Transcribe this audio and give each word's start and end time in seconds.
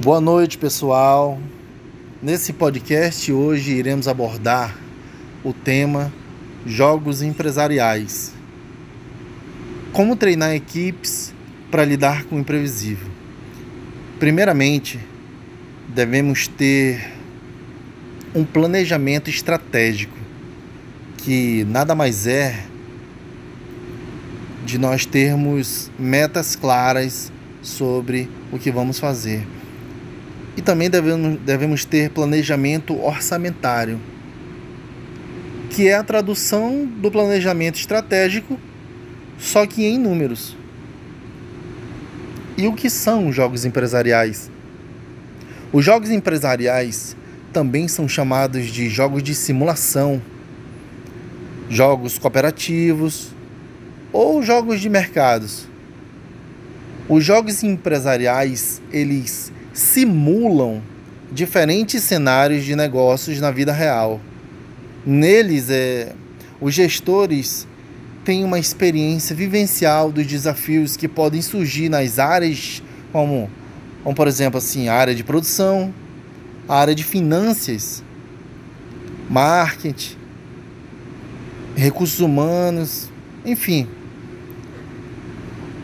Boa 0.00 0.20
noite, 0.20 0.56
pessoal. 0.56 1.40
Nesse 2.22 2.52
podcast 2.52 3.32
hoje 3.32 3.72
iremos 3.72 4.06
abordar 4.06 4.78
o 5.42 5.52
tema 5.52 6.12
jogos 6.64 7.20
empresariais. 7.20 8.32
Como 9.92 10.14
treinar 10.14 10.54
equipes 10.54 11.34
para 11.68 11.84
lidar 11.84 12.22
com 12.26 12.36
o 12.36 12.38
imprevisível? 12.38 13.08
Primeiramente, 14.20 15.00
devemos 15.88 16.46
ter 16.46 17.12
um 18.32 18.44
planejamento 18.44 19.28
estratégico, 19.28 20.16
que 21.16 21.64
nada 21.64 21.96
mais 21.96 22.24
é 22.24 22.64
de 24.64 24.78
nós 24.78 25.04
termos 25.04 25.90
metas 25.98 26.54
claras 26.54 27.32
sobre 27.60 28.30
o 28.52 28.60
que 28.60 28.70
vamos 28.70 29.00
fazer 29.00 29.57
e 30.58 30.60
também 30.60 30.90
devemos, 30.90 31.38
devemos 31.42 31.84
ter 31.84 32.10
planejamento 32.10 33.00
orçamentário, 33.00 34.00
que 35.70 35.86
é 35.86 35.94
a 35.94 36.02
tradução 36.02 36.84
do 36.84 37.12
planejamento 37.12 37.76
estratégico, 37.76 38.58
só 39.38 39.64
que 39.64 39.86
em 39.86 39.96
números. 39.96 40.56
E 42.56 42.66
o 42.66 42.72
que 42.72 42.90
são 42.90 43.28
os 43.28 43.36
jogos 43.36 43.64
empresariais? 43.64 44.50
Os 45.72 45.84
jogos 45.84 46.10
empresariais 46.10 47.16
também 47.52 47.86
são 47.86 48.08
chamados 48.08 48.66
de 48.66 48.88
jogos 48.88 49.22
de 49.22 49.36
simulação, 49.36 50.20
jogos 51.70 52.18
cooperativos 52.18 53.28
ou 54.12 54.42
jogos 54.42 54.80
de 54.80 54.88
mercados. 54.88 55.68
Os 57.08 57.24
jogos 57.24 57.62
empresariais, 57.62 58.82
eles 58.92 59.52
simulam 59.78 60.82
diferentes 61.30 62.02
cenários 62.02 62.64
de 62.64 62.74
negócios 62.74 63.38
na 63.40 63.52
vida 63.52 63.72
real. 63.72 64.20
Neles, 65.06 65.70
é, 65.70 66.12
os 66.60 66.74
gestores 66.74 67.64
têm 68.24 68.44
uma 68.44 68.58
experiência 68.58 69.36
vivencial 69.36 70.10
dos 70.10 70.26
desafios 70.26 70.96
que 70.96 71.06
podem 71.06 71.40
surgir 71.40 71.88
nas 71.88 72.18
áreas 72.18 72.82
como, 73.12 73.48
como 74.02 74.16
por 74.16 74.26
exemplo, 74.26 74.58
assim, 74.58 74.88
a 74.88 74.94
área 74.94 75.14
de 75.14 75.22
produção, 75.22 75.94
a 76.68 76.76
área 76.76 76.94
de 76.94 77.04
finanças, 77.04 78.02
marketing, 79.30 80.16
recursos 81.76 82.18
humanos, 82.18 83.08
enfim. 83.46 83.86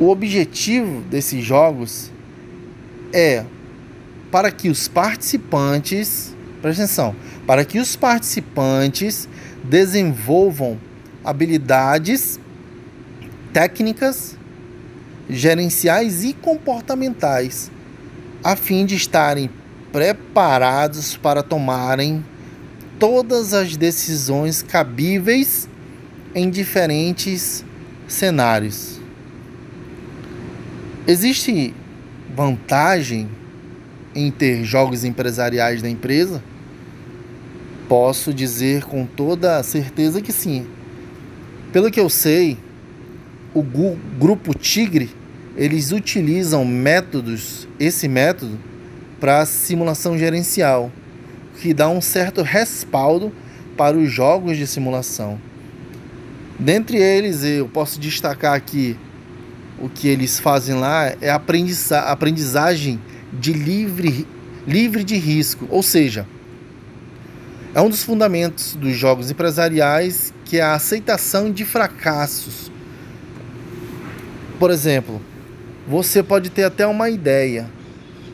O 0.00 0.08
objetivo 0.08 1.02
desses 1.02 1.44
jogos 1.44 2.10
é 3.12 3.44
para 4.32 4.50
que 4.50 4.70
os 4.70 4.88
participantes, 4.88 6.34
presta 6.62 6.84
atenção, 6.84 7.14
para 7.46 7.66
que 7.66 7.78
os 7.78 7.94
participantes 7.94 9.28
desenvolvam 9.62 10.80
habilidades 11.22 12.40
técnicas, 13.52 14.38
gerenciais 15.28 16.24
e 16.24 16.32
comportamentais, 16.32 17.70
a 18.42 18.56
fim 18.56 18.86
de 18.86 18.96
estarem 18.96 19.50
preparados 19.92 21.14
para 21.14 21.42
tomarem 21.42 22.24
todas 22.98 23.52
as 23.52 23.76
decisões 23.76 24.62
cabíveis 24.62 25.68
em 26.34 26.48
diferentes 26.48 27.62
cenários. 28.08 28.98
Existe 31.06 31.74
vantagem 32.34 33.28
em 34.14 34.30
ter 34.30 34.64
jogos 34.64 35.04
empresariais 35.04 35.82
da 35.82 35.88
empresa? 35.88 36.42
Posso 37.88 38.32
dizer 38.32 38.84
com 38.84 39.04
toda 39.04 39.62
certeza 39.62 40.20
que 40.20 40.32
sim. 40.32 40.66
Pelo 41.72 41.90
que 41.90 42.00
eu 42.00 42.08
sei, 42.08 42.58
o 43.54 43.62
grupo 43.62 44.54
Tigre, 44.54 45.10
eles 45.56 45.92
utilizam 45.92 46.64
métodos, 46.64 47.68
esse 47.78 48.08
método 48.08 48.58
para 49.20 49.44
simulação 49.44 50.18
gerencial, 50.18 50.90
que 51.60 51.74
dá 51.74 51.88
um 51.88 52.00
certo 52.00 52.42
respaldo 52.42 53.32
para 53.76 53.96
os 53.96 54.10
jogos 54.10 54.56
de 54.56 54.66
simulação. 54.66 55.38
Dentre 56.58 56.98
eles, 56.98 57.44
eu 57.44 57.68
posso 57.68 58.00
destacar 58.00 58.54
aqui 58.54 58.96
o 59.82 59.88
que 59.88 60.06
eles 60.06 60.38
fazem 60.38 60.76
lá 60.76 61.12
é 61.20 61.28
aprendizagem 61.30 63.00
de 63.32 63.52
livre, 63.52 64.26
livre 64.66 65.02
de 65.02 65.16
risco, 65.16 65.66
ou 65.70 65.82
seja, 65.82 66.26
é 67.74 67.80
um 67.80 67.88
dos 67.88 68.02
fundamentos 68.02 68.74
dos 68.74 68.94
jogos 68.94 69.30
empresariais 69.30 70.34
que 70.44 70.58
é 70.58 70.62
a 70.62 70.74
aceitação 70.74 71.50
de 71.50 71.64
fracassos. 71.64 72.70
Por 74.58 74.70
exemplo, 74.70 75.20
você 75.88 76.22
pode 76.22 76.50
ter 76.50 76.64
até 76.64 76.86
uma 76.86 77.08
ideia, 77.08 77.68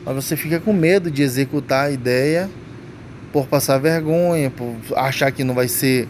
mas 0.05 0.15
você 0.15 0.35
fica 0.35 0.59
com 0.59 0.73
medo 0.73 1.09
de 1.09 1.23
executar 1.23 1.87
a 1.87 1.91
ideia 1.91 2.49
por 3.31 3.47
passar 3.47 3.77
vergonha, 3.77 4.49
por 4.49 4.75
achar 4.95 5.31
que 5.31 5.43
não 5.43 5.53
vai 5.53 5.67
ser 5.67 6.07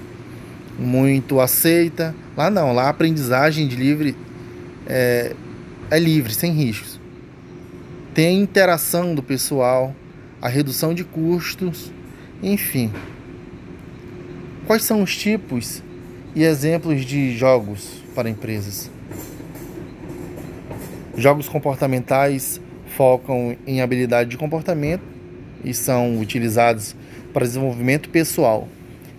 muito 0.79 1.39
aceita. 1.39 2.16
Lá 2.35 2.50
não, 2.50 2.73
lá 2.73 2.85
a 2.85 2.89
aprendizagem 2.89 3.67
de 3.67 3.75
livre 3.75 4.17
é, 4.88 5.35
é 5.91 6.00
livre, 6.00 6.33
sem 6.33 6.51
riscos 6.51 6.98
tem 8.19 8.28
a 8.28 8.31
interação 8.34 9.16
do 9.16 9.24
pessoal, 9.24 9.96
a 10.41 10.50
redução 10.50 10.94
de 10.94 11.06
custos, 11.06 11.90
enfim. 12.44 12.91
Quais 14.68 14.84
são 14.84 15.02
os 15.02 15.16
tipos 15.16 15.81
e 16.35 16.44
exemplos 16.44 17.06
de 17.06 17.31
jogos 17.38 18.03
para 18.13 18.30
empresas? 18.30 18.91
Jogos 21.16 21.47
comportamentais 21.47 22.59
focam 22.88 23.56
em 23.66 23.81
habilidade 23.81 24.31
de 24.31 24.38
comportamento 24.38 25.03
e 25.63 25.74
são 25.74 26.19
utilizados 26.19 26.97
para 27.31 27.46
desenvolvimento 27.46 28.09
pessoal. 28.09 28.68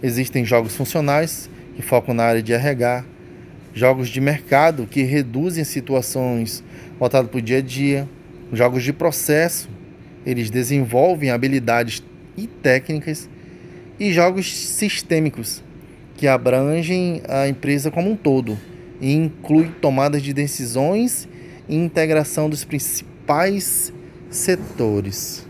Existem 0.02 0.44
jogos 0.44 0.76
funcionais 0.76 1.48
que 1.74 1.80
focam 1.80 2.12
na 2.12 2.24
área 2.24 2.42
de 2.42 2.52
RH, 2.52 3.06
jogos 3.72 4.10
de 4.10 4.20
mercado 4.20 4.86
que 4.86 5.04
reduzem 5.04 5.64
situações 5.64 6.62
voltadas 6.98 7.30
para 7.30 7.38
o 7.38 7.40
dia 7.40 7.60
a 7.60 7.62
dia, 7.62 8.06
Jogos 8.52 8.82
de 8.82 8.92
processo, 8.92 9.68
eles 10.26 10.50
desenvolvem 10.50 11.30
habilidades 11.30 12.02
e 12.36 12.46
técnicas 12.46 13.28
e 13.98 14.12
jogos 14.12 14.52
sistêmicos, 14.52 15.62
que 16.16 16.26
abrangem 16.26 17.22
a 17.28 17.48
empresa 17.48 17.90
como 17.90 18.10
um 18.10 18.16
todo 18.16 18.58
e 19.00 19.12
inclui 19.12 19.70
tomadas 19.80 20.22
de 20.22 20.32
decisões 20.32 21.28
e 21.68 21.76
integração 21.76 22.50
dos 22.50 22.64
principais 22.64 23.92
setores. 24.30 25.46